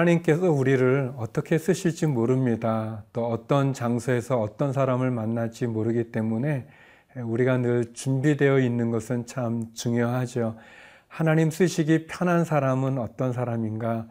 하나님께서 0.00 0.50
우리를 0.50 1.12
어떻게 1.16 1.58
쓰실지 1.58 2.06
모릅니다. 2.06 3.04
또 3.12 3.26
어떤 3.26 3.74
장소에서 3.74 4.40
어떤 4.40 4.72
사람을 4.72 5.10
만날지 5.10 5.66
모르기 5.66 6.10
때문에 6.10 6.66
우리가 7.16 7.58
늘 7.58 7.92
준비되어 7.92 8.60
있는 8.60 8.90
것은 8.90 9.26
참 9.26 9.66
중요하죠. 9.74 10.56
하나님 11.08 11.50
쓰시기 11.50 12.06
편한 12.06 12.44
사람은 12.44 12.98
어떤 12.98 13.32
사람인가? 13.32 14.06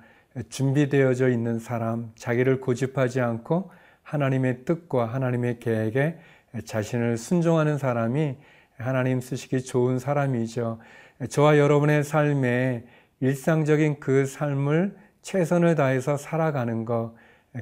준비되어져 0.50 1.30
있는 1.30 1.60
사람, 1.60 2.12
자기를 2.16 2.62
고집하지 2.62 3.20
않고 3.22 3.72
하나님의 4.04 4.66
뜻과 4.66 5.06
하나님의 5.06 5.60
계획에 5.60 6.18
자신을 6.66 7.18
순종하는 7.18 7.78
사람이 7.78 8.38
하나님 8.78 9.22
쓰시기 9.22 9.64
좋은 9.64 9.98
사람이죠. 9.98 10.80
저와 11.30 11.58
여러분의 11.58 12.04
삶에 12.04 12.86
일상적인 13.22 14.00
그 14.00 14.26
삶을 14.26 15.09
최선을 15.30 15.76
다해서 15.76 16.18
살아가는 16.18 16.86
것, 16.86 17.14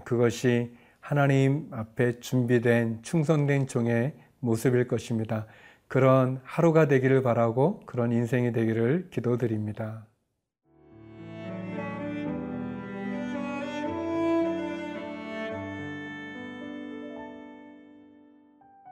그것이 0.06 0.74
하나님 1.02 1.68
앞에 1.74 2.22
준비된 2.22 3.04
충성된 3.04 3.68
종의 3.68 4.14
모습일 4.40 4.88
것입니다. 4.88 5.48
그런 5.90 6.40
하루가 6.46 6.88
되기를 6.88 7.24
바라고 7.24 7.82
그런 7.86 8.14
인생이 8.14 8.54
되기를 8.54 9.10
기도드립니다. 9.10 10.08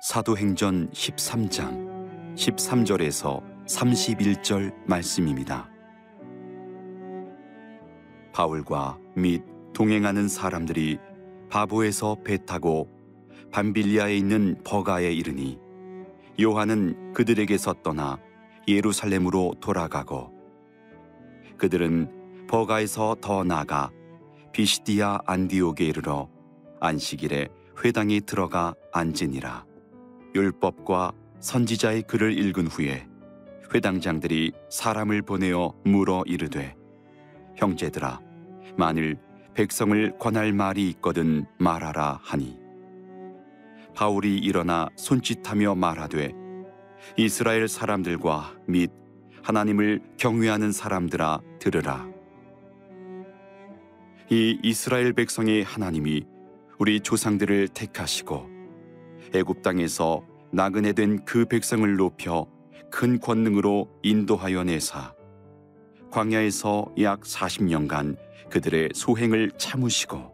사도행전 0.02 0.90
13장 0.90 2.36
13절에서 2.36 3.42
31절 3.68 4.74
말씀입니다. 4.86 5.75
바울과 8.36 9.00
및 9.16 9.44
동행하는 9.74 10.28
사람들이 10.28 11.00
바보에서 11.50 12.18
배 12.26 12.38
타고 12.46 12.90
밤빌리아에 13.54 14.18
있는 14.18 14.60
버가에 14.66 15.14
이르니 15.14 15.58
요한은 16.42 17.14
그들에게서 17.14 17.76
떠나 17.82 18.18
예루살렘으로 18.68 19.54
돌아가고 19.62 20.34
그들은 21.56 22.48
버가에서 22.48 23.16
더 23.22 23.46
나아가 23.46 23.90
비시디아 24.52 25.20
안디옥에 25.26 25.86
이르러 25.86 26.28
안식일에 26.82 27.48
회당에 27.84 28.20
들어가 28.20 28.74
앉으니라. 28.92 29.66
율법과 30.36 31.14
선지자의 31.40 32.04
글을 32.04 32.38
읽은 32.38 32.68
후에 32.68 33.08
회당장들이 33.74 34.52
사람을 34.70 35.22
보내어 35.22 35.74
물어 35.86 36.24
이르되 36.26 36.76
형제들아 37.56 38.25
만일 38.78 39.18
백성을 39.54 40.18
권할 40.20 40.52
말이 40.52 40.90
있거든 40.90 41.46
말하라 41.58 42.20
하니. 42.22 42.58
바울이 43.96 44.38
일어나 44.38 44.90
손짓하며 44.98 45.76
말하되 45.76 46.34
이스라엘 47.18 47.68
사람들과 47.68 48.54
및 48.68 48.92
하나님을 49.44 50.02
경외하는 50.18 50.72
사람들아 50.72 51.40
들으라. 51.60 52.06
이 54.30 54.60
이스라엘 54.64 55.14
백성의 55.14 55.64
하나님이 55.64 56.26
우리 56.80 57.00
조상들을 57.00 57.70
택하시고 57.70 58.50
애굽 59.34 59.62
땅에서 59.62 60.24
나그네 60.52 60.94
된 60.94 61.24
그 61.26 61.46
백성을 61.46 61.96
높여 61.96 62.48
큰 62.92 63.20
권능으로 63.20 63.90
인도하여 64.04 64.64
내사. 64.64 65.14
광야에서 66.12 66.94
약 67.02 67.22
40년간 67.22 68.18
그들의 68.56 68.92
소행을 68.94 69.52
참으시고 69.58 70.32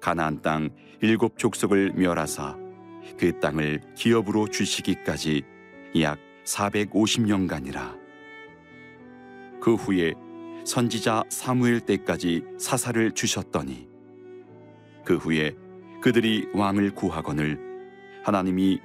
가나안 0.00 0.42
땅 0.42 0.70
일곱 1.00 1.36
족속을 1.38 1.94
멸하사 1.94 2.56
그 3.18 3.40
땅을 3.40 3.80
기업으로 3.96 4.46
주시기까지 4.46 5.42
약 6.00 6.20
450년간이라. 6.44 7.98
그 9.60 9.74
후에 9.74 10.14
선지자 10.64 11.24
사무엘 11.28 11.80
때까지 11.80 12.44
사사를 12.60 13.10
주셨더니 13.10 13.88
그 15.04 15.16
후에 15.16 15.56
그들이 16.00 16.46
왕을 16.54 16.94
구하거늘 16.94 17.58
하나님이 18.22 18.78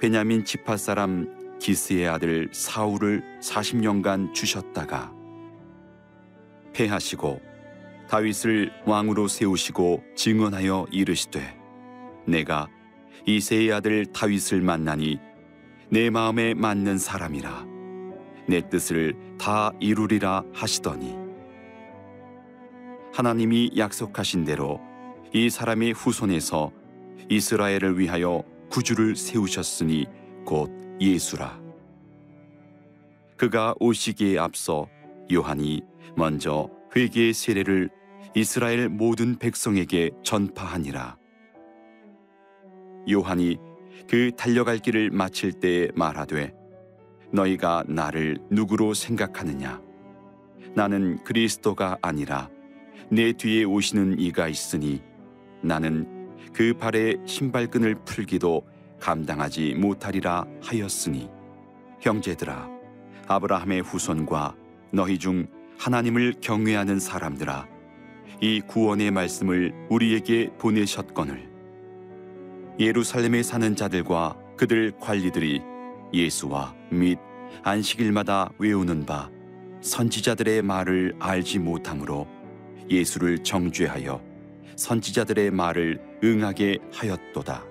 베냐민 0.00 0.44
지파 0.44 0.76
사람 0.76 1.58
기스의 1.58 2.06
아들 2.06 2.48
사울을 2.52 3.40
40년간 3.40 4.34
주셨다가 4.34 5.12
패하시고 6.72 7.51
다윗을 8.12 8.70
왕으로 8.84 9.26
세우시고 9.26 10.02
증언하여 10.14 10.84
이르시되 10.90 11.58
내가 12.26 12.68
이세의 13.24 13.72
아들 13.72 14.04
다윗을 14.04 14.60
만나니 14.60 15.18
내 15.88 16.10
마음에 16.10 16.52
맞는 16.52 16.98
사람이라. 16.98 17.64
내 18.46 18.68
뜻을 18.68 19.14
다 19.38 19.72
이루리라 19.80 20.44
하시더니. 20.52 21.16
하나님이 23.14 23.70
약속하신 23.78 24.44
대로 24.44 24.78
이 25.32 25.48
사람의 25.48 25.92
후손에서 25.92 26.70
이스라엘을 27.30 27.98
위하여 27.98 28.44
구주를 28.68 29.16
세우셨으니 29.16 30.04
곧 30.44 30.70
예수라. 31.00 31.58
그가 33.38 33.74
오시기에 33.80 34.38
앞서 34.38 34.86
요한이 35.32 35.80
먼저 36.14 36.68
회개의 36.94 37.32
세례를 37.32 37.88
이스라엘 38.34 38.88
모든 38.88 39.36
백성에게 39.36 40.10
전파하니라. 40.22 41.18
요한이 43.10 43.58
그 44.08 44.30
달려갈 44.36 44.78
길을 44.78 45.10
마칠 45.10 45.52
때에 45.52 45.88
말하되 45.94 46.54
너희가 47.30 47.84
나를 47.88 48.38
누구로 48.50 48.94
생각하느냐 48.94 49.80
나는 50.74 51.22
그리스도가 51.24 51.98
아니라 52.00 52.48
내 53.10 53.32
뒤에 53.32 53.64
오시는 53.64 54.18
이가 54.18 54.48
있으니 54.48 55.02
나는 55.62 56.28
그 56.52 56.74
발에 56.74 57.16
신발끈을 57.26 58.04
풀기도 58.04 58.66
감당하지 59.00 59.74
못하리라 59.74 60.44
하였으니 60.62 61.28
형제들아 62.00 62.68
아브라함의 63.26 63.82
후손과 63.82 64.54
너희 64.92 65.18
중 65.18 65.46
하나님을 65.78 66.34
경외하는 66.40 66.98
사람들아 66.98 67.71
이 68.42 68.60
구원의 68.60 69.12
말씀을 69.12 69.72
우리에게 69.88 70.50
보내셨거늘 70.58 71.48
예루살렘에 72.80 73.40
사는 73.44 73.76
자들과 73.76 74.36
그들 74.56 74.90
관리들이 74.98 75.62
예수와 76.12 76.74
및 76.90 77.20
안식일마다 77.62 78.50
외우는 78.58 79.06
바 79.06 79.30
선지자들의 79.80 80.62
말을 80.62 81.14
알지 81.20 81.60
못하므로 81.60 82.26
예수를 82.90 83.44
정죄하여 83.44 84.20
선지자들의 84.74 85.52
말을 85.52 86.00
응하게 86.24 86.78
하였도다. 86.92 87.64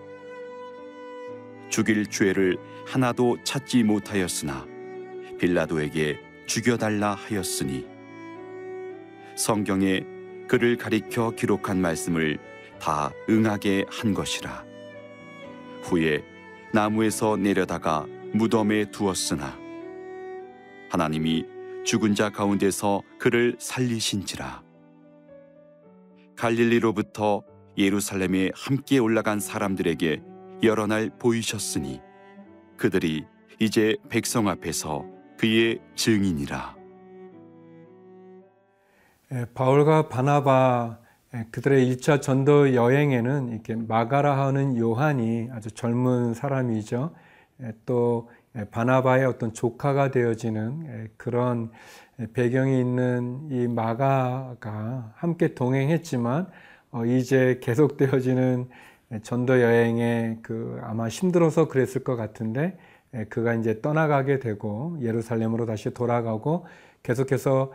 죽일 1.68 2.06
죄를 2.06 2.58
하나도 2.88 3.44
찾지 3.44 3.84
못하였으나 3.84 4.66
빌라도에게 5.38 6.18
죽여달라 6.46 7.16
하였으니 7.16 7.86
성경에 9.36 10.21
그를 10.52 10.76
가리켜 10.76 11.32
기록한 11.32 11.80
말씀을 11.80 12.38
다 12.78 13.14
응하게 13.30 13.86
한 13.90 14.14
것이라. 14.14 14.66
후에 15.84 16.26
나무에서 16.74 17.38
내려다가 17.38 18.06
무덤에 18.34 18.92
두었으나 18.92 19.58
하나님이 20.90 21.46
죽은 21.86 22.16
자 22.16 22.30
가운데서 22.30 23.02
그를 23.18 23.56
살리신지라. 23.60 24.62
갈릴리로부터 26.36 27.44
예루살렘에 27.78 28.52
함께 28.54 28.98
올라간 28.98 29.40
사람들에게 29.40 30.22
여러 30.64 30.86
날 30.86 31.12
보이셨으니 31.18 32.02
그들이 32.76 33.24
이제 33.58 33.96
백성 34.10 34.50
앞에서 34.50 35.06
그의 35.38 35.80
증인이라. 35.96 36.81
예, 39.34 39.46
바울과 39.54 40.10
바나바 40.10 41.00
예, 41.36 41.46
그들의 41.52 41.90
1차 41.96 42.22
전도 42.22 42.76
여행에는 42.76 43.50
이렇게 43.50 43.76
마가라 43.76 44.46
하는 44.46 44.76
요한이 44.78 45.50
아주 45.54 45.72
젊은 45.72 46.34
사람이죠. 46.34 47.14
예, 47.64 47.74
또 47.86 48.30
바나바의 48.72 49.26
어떤 49.26 49.54
조카가 49.54 50.12
되어지는 50.12 51.10
그런 51.16 51.72
배경이 52.34 52.82
있는 52.82 53.48
이 53.50 53.68
마가가 53.70 55.14
함께 55.16 55.54
동행했지만 55.54 56.48
어, 56.92 57.06
이제 57.06 57.62
계속되어지는 57.64 58.68
전도 59.24 59.62
여행에 59.62 60.40
그 60.42 60.78
아마 60.84 61.08
힘들어서 61.08 61.70
그랬을 61.70 62.04
것 62.04 62.18
같은데 62.18 62.78
그가 63.30 63.54
이제 63.54 63.80
떠나가게 63.82 64.40
되고 64.40 64.98
예루살렘으로 65.02 65.66
다시 65.66 65.94
돌아가고 65.94 66.66
계속해서 67.04 67.72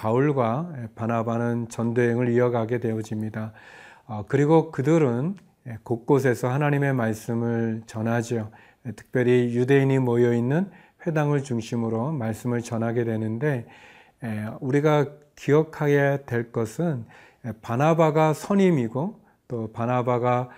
바울과 0.00 0.72
바나바는 0.94 1.68
전도행을 1.68 2.30
이어가게 2.30 2.80
되어집니다. 2.80 3.52
어, 4.06 4.24
그리고 4.28 4.70
그들은 4.70 5.36
곳곳에서 5.82 6.48
하나님의 6.48 6.94
말씀을 6.94 7.82
전하죠. 7.84 8.50
특별히 8.96 9.54
유대인이 9.54 9.98
모여 9.98 10.32
있는 10.32 10.70
회당을 11.06 11.42
중심으로 11.42 12.12
말씀을 12.12 12.62
전하게 12.62 13.04
되는데 13.04 13.66
우리가 14.60 15.06
기억해야 15.36 16.24
될 16.24 16.50
것은 16.50 17.04
바나바가 17.60 18.32
선임이고 18.32 19.20
또 19.48 19.70
바나바가 19.72 20.48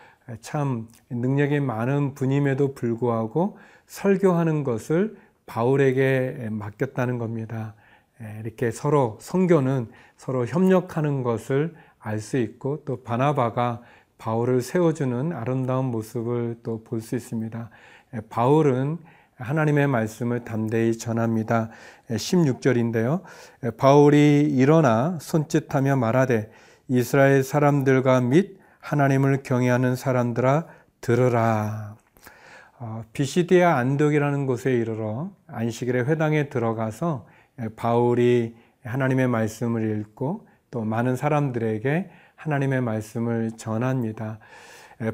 참 0.41 0.87
능력이 1.11 1.59
많은 1.59 2.15
분임에도 2.15 2.75
불구하고 2.75 3.59
설교하는 3.87 4.62
것을 4.62 5.17
바울에게 5.47 6.49
맡겼다는 6.53 7.19
겁니다. 7.19 7.75
이렇게 8.43 8.71
서로 8.71 9.19
성교는 9.21 9.91
서로 10.17 10.47
협력하는 10.47 11.23
것을 11.23 11.75
알 11.99 12.21
수 12.21 12.37
있고 12.37 12.85
또 12.85 13.03
바나바가 13.03 13.83
바울을 14.19 14.61
세워주는 14.63 15.33
아름다운 15.33 15.87
모습을 15.87 16.61
또 16.63 16.83
볼 16.85 17.01
수 17.01 17.17
있습니다. 17.17 17.71
바울은 18.29 18.99
하나님의 19.37 19.87
말씀을 19.89 20.45
담대히 20.45 20.97
전합니다. 20.99 21.71
16절인데요. 22.11 23.23
바울이 23.77 24.43
일어나 24.43 25.19
손짓하며 25.21 25.97
말하되 25.97 26.51
이스라엘 26.89 27.43
사람들과 27.43 28.21
및 28.21 28.59
하나님을 28.81 29.43
경외하는 29.43 29.97
사람들아 29.97 30.67
들으라. 31.01 31.97
어, 32.79 33.03
비시디아 33.13 33.77
안독이라는 33.77 34.47
곳에 34.47 34.73
이르러 34.73 35.31
안식일에 35.47 36.01
회당에 36.01 36.49
들어가서 36.49 37.27
바울이 37.76 38.54
하나님의 38.84 39.28
말씀을 39.28 40.00
읽고 40.00 40.46
또 40.70 40.82
많은 40.84 41.16
사람들에게 41.16 42.10
하나님의 42.37 42.81
말씀을 42.81 43.52
전합니다. 43.56 44.38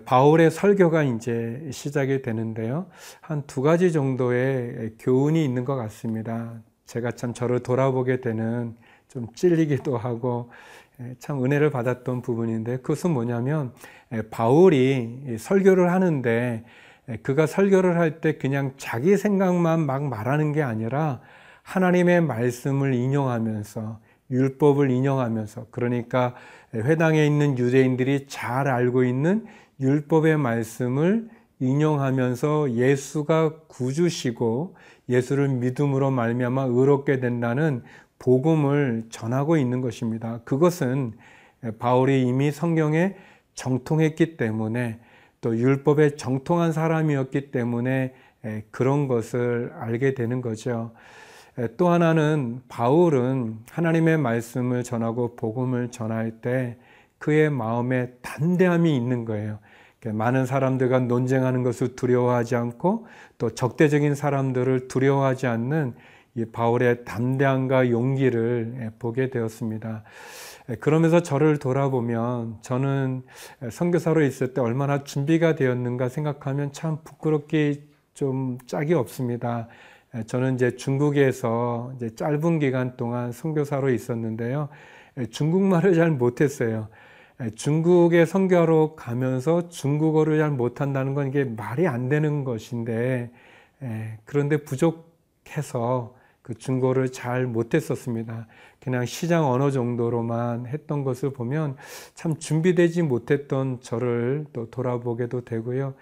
바울의 0.04 0.50
설교가 0.50 1.02
이제 1.02 1.66
시작이 1.72 2.22
되는데요. 2.22 2.86
한 3.20 3.42
두 3.46 3.62
가지 3.62 3.92
정도의 3.92 4.94
교훈이 4.98 5.44
있는 5.44 5.64
것 5.64 5.76
같습니다. 5.76 6.60
제가 6.86 7.12
참 7.12 7.32
저를 7.34 7.60
돌아보게 7.60 8.20
되는 8.20 8.76
좀 9.08 9.26
찔리기도 9.34 9.96
하고 9.98 10.50
참 11.18 11.44
은혜를 11.44 11.70
받았던 11.70 12.22
부분인데 12.22 12.78
그것은 12.78 13.10
뭐냐면 13.12 13.72
바울이 14.30 15.36
설교를 15.38 15.92
하는데 15.92 16.64
그가 17.22 17.46
설교를 17.46 17.98
할 17.98 18.20
때 18.20 18.36
그냥 18.36 18.72
자기 18.76 19.16
생각만 19.16 19.80
막 19.80 20.04
말하는 20.04 20.52
게 20.52 20.62
아니라 20.62 21.20
하나님의 21.68 22.22
말씀을 22.22 22.94
인용하면서 22.94 24.00
율법을 24.30 24.90
인용하면서 24.90 25.66
그러니까 25.70 26.34
회당에 26.74 27.26
있는 27.26 27.58
유대인들이 27.58 28.26
잘 28.26 28.68
알고 28.68 29.04
있는 29.04 29.44
율법의 29.78 30.38
말씀을 30.38 31.28
인용하면서 31.60 32.72
예수가 32.72 33.64
구주시고 33.68 34.76
예수를 35.10 35.48
믿음으로 35.48 36.10
말미암아 36.10 36.64
의롭게 36.64 37.20
된다는 37.20 37.82
복음을 38.18 39.04
전하고 39.10 39.58
있는 39.58 39.82
것입니다. 39.82 40.40
그것은 40.44 41.12
바울이 41.78 42.22
이미 42.22 42.50
성경에 42.50 43.14
정통했기 43.54 44.38
때문에 44.38 45.00
또 45.42 45.56
율법에 45.56 46.16
정통한 46.16 46.72
사람이었기 46.72 47.50
때문에 47.50 48.14
그런 48.70 49.06
것을 49.06 49.70
알게 49.76 50.14
되는 50.14 50.40
거죠. 50.40 50.92
또 51.76 51.88
하나는 51.88 52.60
바울은 52.68 53.58
하나님의 53.70 54.18
말씀을 54.18 54.84
전하고 54.84 55.34
복음을 55.34 55.90
전할 55.90 56.40
때 56.40 56.76
그의 57.18 57.50
마음에 57.50 58.12
담대함이 58.22 58.94
있는 58.94 59.24
거예요. 59.24 59.58
많은 60.06 60.46
사람들과 60.46 61.00
논쟁하는 61.00 61.64
것을 61.64 61.96
두려워하지 61.96 62.54
않고 62.54 63.06
또 63.38 63.50
적대적인 63.50 64.14
사람들을 64.14 64.86
두려워하지 64.86 65.48
않는 65.48 65.94
이 66.36 66.44
바울의 66.44 67.04
담대함과 67.04 67.90
용기를 67.90 68.92
보게 69.00 69.28
되었습니다. 69.30 70.04
그러면서 70.78 71.22
저를 71.22 71.58
돌아보면 71.58 72.58
저는 72.60 73.22
선교사로 73.68 74.22
있을 74.22 74.54
때 74.54 74.60
얼마나 74.60 75.02
준비가 75.02 75.56
되었는가 75.56 76.08
생각하면 76.08 76.72
참 76.72 76.98
부끄럽게 77.02 77.82
좀 78.14 78.58
짝이 78.66 78.94
없습니다. 78.94 79.66
저는 80.26 80.54
이제 80.54 80.74
중국에서 80.74 81.92
이제 81.96 82.14
짧은 82.14 82.58
기간 82.58 82.96
동안 82.96 83.30
선교사로 83.30 83.90
있었는데요. 83.90 84.68
중국말을 85.30 85.94
잘 85.94 86.10
못했어요. 86.10 86.88
중국에 87.54 88.24
선교하러 88.24 88.94
가면서 88.96 89.68
중국어를 89.68 90.38
잘 90.38 90.50
못한다는 90.50 91.14
건 91.14 91.28
이게 91.28 91.44
말이 91.44 91.86
안 91.86 92.08
되는 92.08 92.42
것인데 92.42 93.30
그런데 94.24 94.56
부족해서 94.64 96.14
그 96.48 96.54
중고를 96.54 97.12
잘 97.12 97.46
못했었습니다. 97.46 98.46
그냥 98.80 99.04
시장 99.04 99.50
언어 99.50 99.70
정도로만 99.70 100.64
했던 100.66 101.04
것을 101.04 101.30
보면 101.30 101.76
참 102.14 102.38
준비되지 102.38 103.02
못했던 103.02 103.82
저를 103.82 104.46
또 104.54 104.70
돌아보게도 104.70 105.44
되고요. 105.44 105.92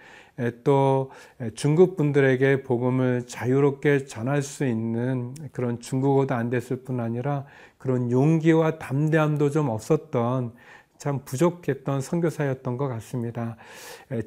또 0.63 1.11
중국 1.55 1.97
분들에게 1.97 2.63
복음을 2.63 3.27
자유롭게 3.27 4.05
전할 4.05 4.41
수 4.41 4.65
있는 4.65 5.35
그런 5.51 5.81
중국어도 5.81 6.33
안 6.33 6.49
됐을 6.49 6.77
뿐 6.77 7.01
아니라 7.01 7.43
그런 7.77 8.09
용기와 8.09 8.79
담대함도 8.79 9.49
좀 9.49 9.67
없었던 9.67 10.53
참 10.97 11.19
부족했던 11.25 11.99
선교사였던 11.99 12.77
것 12.77 12.87
같습니다. 12.87 13.57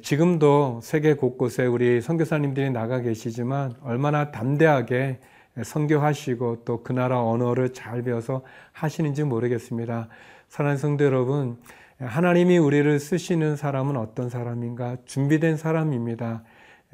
지금도 0.03 0.81
세계 0.83 1.15
곳곳에 1.15 1.65
우리 1.65 1.99
선교사님들이 1.99 2.69
나가 2.69 2.99
계시지만 2.99 3.73
얼마나 3.81 4.29
담대하게 4.29 5.19
선교하시고 5.61 6.63
또 6.65 6.83
그 6.83 6.93
나라 6.93 7.21
언어를 7.21 7.73
잘 7.73 8.01
배워서 8.03 8.41
하시는지 8.71 9.23
모르겠습니다. 9.23 10.07
사랑하는 10.49 10.77
성도 10.77 11.05
여러분, 11.05 11.57
하나님이 11.99 12.57
우리를 12.57 12.99
쓰시는 12.99 13.55
사람은 13.55 13.95
어떤 13.97 14.29
사람인가? 14.29 14.97
준비된 15.05 15.57
사람입니다. 15.57 16.43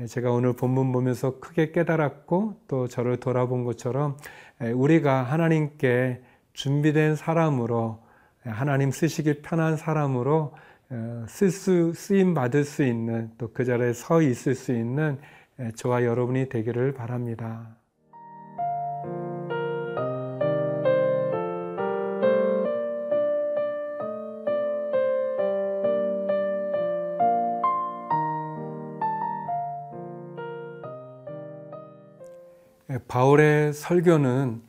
제가 0.07 0.31
오늘 0.31 0.53
본문 0.53 0.91
보면서 0.91 1.39
크게 1.39 1.71
깨달았고 1.71 2.61
또 2.67 2.87
저를 2.87 3.17
돌아본 3.17 3.63
것처럼 3.63 4.17
우리가 4.59 5.23
하나님께 5.23 6.21
준비된 6.53 7.15
사람으로 7.15 8.03
하나님 8.43 8.91
쓰시기 8.91 9.41
편한 9.41 9.75
사람으로 9.77 10.53
어, 10.89 11.25
쓸수 11.27 11.93
쓰임 11.93 12.33
받을 12.33 12.63
수 12.63 12.81
있는 12.83 13.31
또 13.37 13.49
그 13.53 13.65
자리에 13.65 13.91
서 13.93 14.21
있을 14.21 14.55
수 14.55 14.71
있는 14.71 15.19
저와 15.75 16.05
여러분이 16.05 16.47
되기를 16.49 16.93
바랍니다. 16.93 17.75
바울의 33.07 33.73
설교는 33.73 34.61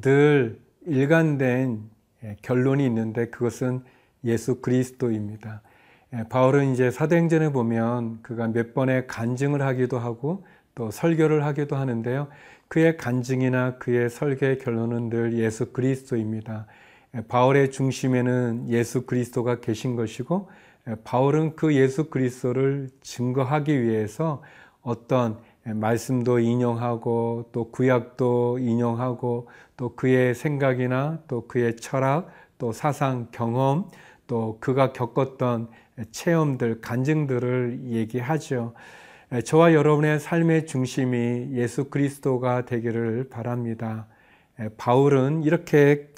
늘 0.00 0.58
일관된 0.86 1.82
결론이 2.42 2.84
있는데 2.86 3.26
그것은 3.28 3.82
예수 4.24 4.60
그리스도입니다. 4.60 5.62
바울은 6.30 6.72
이제 6.72 6.90
사도행전에 6.90 7.52
보면 7.52 8.22
그가 8.22 8.48
몇 8.48 8.74
번의 8.74 9.06
간증을 9.06 9.62
하기도 9.62 9.98
하고 9.98 10.46
또 10.74 10.90
설교를 10.90 11.44
하기도 11.44 11.76
하는데요. 11.76 12.28
그의 12.68 12.96
간증이나 12.96 13.78
그의 13.78 14.10
설교의 14.10 14.58
결론은 14.58 15.10
늘 15.10 15.38
예수 15.38 15.72
그리스도입니다. 15.72 16.66
바울의 17.28 17.70
중심에는 17.70 18.68
예수 18.68 19.06
그리스도가 19.06 19.60
계신 19.60 19.96
것이고 19.96 20.48
바울은 21.04 21.56
그 21.56 21.74
예수 21.74 22.10
그리스도를 22.10 22.90
증거하기 23.02 23.82
위해서 23.82 24.42
어떤 24.82 25.38
말씀도 25.66 26.38
인용하고 26.38 27.50
또 27.52 27.70
구약도 27.70 28.58
인용하고 28.58 29.48
또 29.76 29.94
그의 29.94 30.34
생각이나 30.34 31.18
또 31.26 31.46
그의 31.46 31.76
철학 31.76 32.28
또 32.58 32.72
사상 32.72 33.28
경험 33.32 33.88
또 34.26 34.58
그가 34.60 34.92
겪었던 34.92 35.68
체험들 36.12 36.80
간증들을 36.80 37.80
얘기하죠. 37.84 38.74
저와 39.44 39.74
여러분의 39.74 40.20
삶의 40.20 40.66
중심이 40.66 41.48
예수 41.52 41.90
그리스도가 41.90 42.64
되기를 42.64 43.28
바랍니다. 43.28 44.06
바울은 44.76 45.42
이렇게 45.42 46.08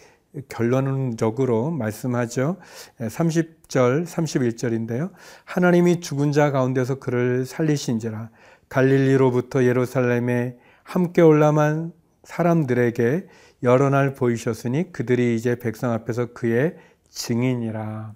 결론적으로 0.48 1.70
말씀하죠. 1.70 2.58
30절, 3.00 4.06
31절인데요. 4.06 5.10
하나님이 5.44 6.00
죽은 6.00 6.32
자 6.32 6.50
가운데서 6.50 6.96
그를 6.96 7.46
살리신지라 7.46 8.30
갈릴리로부터 8.68 9.64
예루살렘에 9.64 10.56
함께 10.82 11.22
올라만 11.22 11.92
사람들에게 12.24 13.26
여러 13.62 13.90
날 13.90 14.14
보이셨으니 14.14 14.92
그들이 14.92 15.34
이제 15.34 15.58
백성 15.58 15.92
앞에서 15.92 16.32
그의 16.32 16.76
증인이라. 17.08 18.12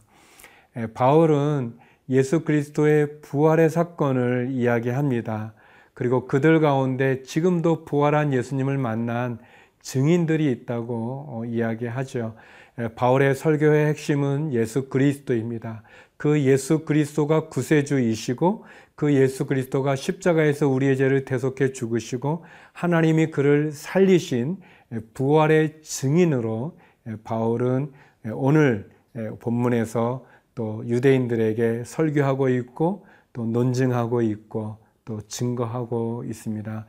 바울은 0.94 1.78
예수 2.08 2.44
그리스도의 2.44 3.20
부활의 3.20 3.70
사건을 3.70 4.48
이야기합니다. 4.50 5.54
그리고 5.94 6.26
그들 6.26 6.60
가운데 6.60 7.22
지금도 7.22 7.84
부활한 7.84 8.32
예수님을 8.32 8.78
만난 8.78 9.38
증인들이 9.80 10.50
있다고 10.50 11.26
어, 11.28 11.44
이야기하죠. 11.44 12.34
바울의 12.94 13.34
설교의 13.34 13.88
핵심은 13.88 14.54
예수 14.54 14.88
그리스도입니다. 14.88 15.82
그 16.16 16.40
예수 16.42 16.84
그리스도가 16.84 17.48
구세주이시고 17.48 18.64
그 19.02 19.14
예수 19.14 19.46
그리스도가 19.46 19.96
십자가에서 19.96 20.68
우리의 20.68 20.96
죄를 20.96 21.24
대속해 21.24 21.72
죽으시고 21.72 22.44
하나님이 22.72 23.32
그를 23.32 23.72
살리신 23.72 24.58
부활의 25.12 25.82
증인으로 25.82 26.78
바울은 27.24 27.90
오늘 28.32 28.90
본문에서 29.40 30.24
또 30.54 30.84
유대인들에게 30.86 31.82
설교하고 31.84 32.48
있고 32.50 33.04
또 33.32 33.44
논증하고 33.44 34.22
있고 34.22 34.76
또 35.04 35.20
증거하고 35.22 36.22
있습니다. 36.24 36.86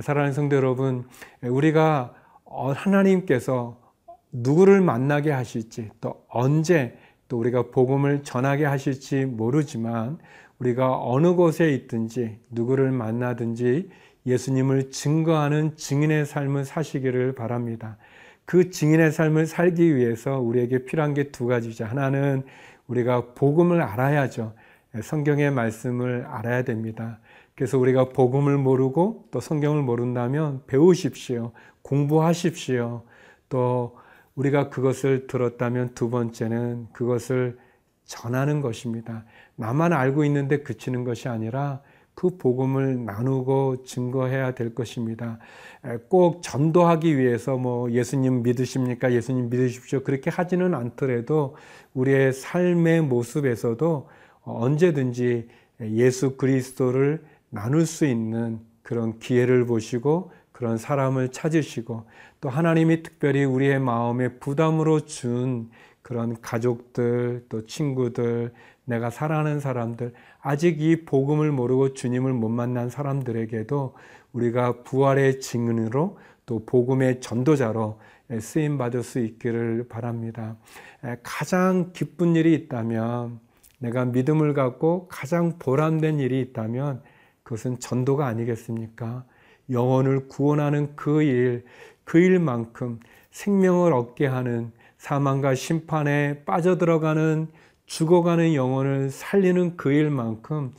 사랑하는 0.00 0.32
성도 0.32 0.56
여러분, 0.56 1.04
우리가 1.42 2.14
하나님께서 2.74 3.78
누구를 4.32 4.80
만나게 4.80 5.30
하실지 5.30 5.90
또 6.00 6.24
언제 6.30 6.96
또 7.28 7.38
우리가 7.38 7.64
복음을 7.70 8.22
전하게 8.22 8.64
하실지 8.64 9.26
모르지만 9.26 10.16
우리가 10.60 11.00
어느 11.02 11.34
곳에 11.34 11.70
있든지 11.72 12.38
누구를 12.50 12.92
만나든지 12.92 13.88
예수님을 14.26 14.90
증거하는 14.90 15.76
증인의 15.76 16.26
삶을 16.26 16.64
사시기를 16.64 17.34
바랍니다. 17.34 17.96
그 18.44 18.70
증인의 18.70 19.12
삶을 19.12 19.46
살기 19.46 19.96
위해서 19.96 20.38
우리에게 20.38 20.84
필요한 20.84 21.14
게 21.14 21.30
두 21.30 21.46
가지죠. 21.46 21.84
하나는 21.84 22.42
우리가 22.86 23.32
복음을 23.34 23.80
알아야죠. 23.80 24.52
성경의 25.02 25.52
말씀을 25.52 26.26
알아야 26.26 26.62
됩니다. 26.64 27.20
그래서 27.54 27.78
우리가 27.78 28.10
복음을 28.10 28.58
모르고 28.58 29.28
또 29.30 29.40
성경을 29.40 29.82
모른다면 29.82 30.62
배우십시오. 30.66 31.52
공부하십시오. 31.82 33.02
또 33.48 33.96
우리가 34.34 34.68
그것을 34.68 35.26
들었다면 35.26 35.94
두 35.94 36.10
번째는 36.10 36.88
그것을 36.92 37.58
전하는 38.10 38.60
것입니다. 38.60 39.24
나만 39.54 39.92
알고 39.92 40.24
있는데 40.24 40.64
그치는 40.64 41.04
것이 41.04 41.28
아니라 41.28 41.80
그 42.14 42.36
복음을 42.36 43.04
나누고 43.04 43.84
증거해야 43.84 44.52
될 44.52 44.74
것입니다. 44.74 45.38
꼭 46.08 46.42
전도하기 46.42 47.16
위해서 47.16 47.56
뭐 47.56 47.88
예수님 47.92 48.42
믿으십니까? 48.42 49.12
예수님 49.12 49.48
믿으십시오. 49.48 50.02
그렇게 50.02 50.28
하지는 50.28 50.74
않더라도 50.74 51.54
우리의 51.94 52.32
삶의 52.32 53.02
모습에서도 53.02 54.08
언제든지 54.42 55.48
예수 55.82 56.36
그리스도를 56.36 57.22
나눌 57.48 57.86
수 57.86 58.06
있는 58.06 58.58
그런 58.82 59.20
기회를 59.20 59.66
보시고 59.66 60.32
그런 60.50 60.78
사람을 60.78 61.28
찾으시고 61.28 62.06
또 62.40 62.48
하나님이 62.48 63.04
특별히 63.04 63.44
우리의 63.44 63.78
마음에 63.78 64.28
부담으로 64.40 65.06
준 65.06 65.70
그런 66.10 66.40
가족들 66.40 67.44
또 67.48 67.66
친구들 67.66 68.52
내가 68.84 69.10
사랑하는 69.10 69.60
사람들 69.60 70.12
아직 70.40 70.80
이 70.80 71.04
복음을 71.04 71.52
모르고 71.52 71.94
주님을 71.94 72.32
못 72.32 72.48
만난 72.48 72.90
사람들에게도 72.90 73.94
우리가 74.32 74.82
부활의 74.82 75.38
증인으로 75.40 76.18
또 76.46 76.66
복음의 76.66 77.20
전도자로 77.20 78.00
쓰임 78.40 78.76
받을 78.76 79.04
수 79.04 79.20
있기를 79.20 79.86
바랍니다. 79.88 80.56
가장 81.22 81.92
기쁜 81.92 82.34
일이 82.34 82.54
있다면 82.54 83.38
내가 83.78 84.04
믿음을 84.04 84.52
갖고 84.52 85.06
가장 85.06 85.60
보람된 85.60 86.18
일이 86.18 86.40
있다면 86.40 87.04
그것은 87.44 87.78
전도가 87.78 88.26
아니겠습니까? 88.26 89.24
영혼을 89.70 90.26
구원하는 90.26 90.96
그 90.96 91.22
일, 91.22 91.64
그 92.02 92.18
일만큼 92.18 92.98
생명을 93.30 93.92
얻게 93.92 94.26
하는 94.26 94.72
사망과 95.00 95.54
심판에 95.54 96.42
빠져들어가는 96.44 97.48
죽어가는 97.86 98.54
영혼을 98.54 99.08
살리는 99.08 99.78
그 99.78 99.92
일만큼 99.92 100.72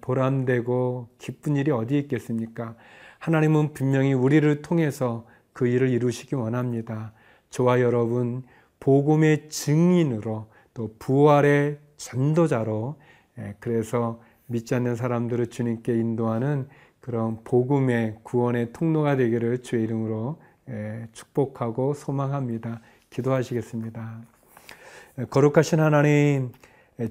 보람되고 0.00 1.08
기쁜 1.18 1.56
일이 1.56 1.72
어디 1.72 1.98
있겠습니까? 1.98 2.76
하나님은 3.18 3.72
분명히 3.72 4.12
우리를 4.12 4.62
통해서 4.62 5.26
그 5.52 5.66
일을 5.66 5.88
이루시기 5.88 6.36
원합니다. 6.36 7.14
저와 7.50 7.80
여러분, 7.80 8.44
복음의 8.78 9.48
증인으로 9.48 10.46
또 10.72 10.94
부활의 11.00 11.78
전도자로 11.96 12.94
그래서 13.58 14.20
믿지 14.46 14.76
않는 14.76 14.94
사람들을 14.94 15.48
주님께 15.48 15.94
인도하는 15.94 16.68
그런 17.00 17.42
복음의 17.42 18.18
구원의 18.22 18.72
통로가 18.72 19.16
되기를 19.16 19.62
주의 19.62 19.82
이름으로 19.82 20.40
축복하고 21.12 21.92
소망합니다. 21.94 22.80
기도하시겠습니다. 23.14 24.22
거룩하신 25.30 25.80
하나님, 25.80 26.50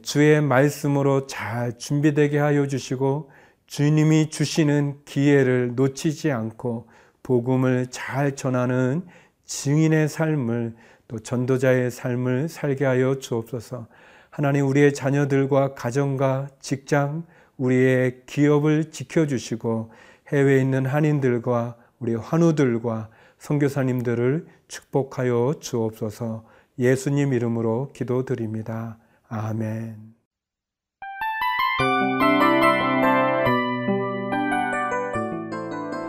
주의 0.02 0.42
말씀으로 0.42 1.28
잘 1.28 1.78
준비되게 1.78 2.38
하여 2.38 2.68
주시고 2.68 3.32
주님이 3.68 4.30
주시는 4.30 5.00
기회를 5.06 5.74
놓치지 5.76 6.32
않고 6.32 6.88
복음을 7.24 7.88
잘 7.90 8.36
전하는 8.36 9.06
증인의 9.46 10.10
삶을 10.10 10.76
또 11.08 11.20
전도자의 11.20 11.90
삶을 11.92 12.50
살게 12.50 12.86
하여 12.86 13.20
주옵소서. 13.20 13.88
하나님 14.30 14.68
우리의 14.68 14.94
자녀들과 14.94 15.74
가정과 15.74 16.50
직장, 16.60 17.26
우리의 17.58 18.24
기업을 18.26 18.92
지켜주시고 18.92 19.92
해외에 20.30 20.60
있는 20.60 20.86
한인들과 20.86 21.78
우리 22.00 22.16
환우들과 22.16 23.10
선교사님들을 23.44 24.48
축복하여 24.70 25.56
주옵소서. 25.60 26.46
예수님 26.80 27.34
이름으로 27.34 27.90
기도드립니다. 27.94 28.98
아멘. 29.28 30.14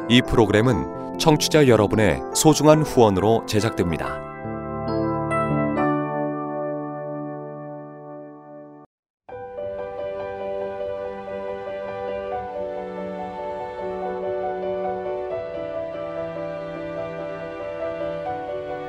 이 0.08 0.22
프로그램은 0.22 1.18
청취자 1.18 1.66
여러분의 1.66 2.20
소중한 2.36 2.82
후원으로 2.82 3.46
제작됩니다. 3.46 4.33